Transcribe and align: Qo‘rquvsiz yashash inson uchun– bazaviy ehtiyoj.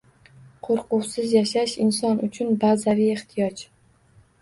Qo‘rquvsiz 0.67 1.35
yashash 1.37 1.77
inson 1.87 2.25
uchun– 2.31 2.53
bazaviy 2.67 3.17
ehtiyoj. 3.21 3.67